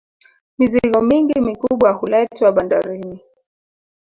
[0.57, 3.23] mizigo mingi mikubwa huletwa bandarini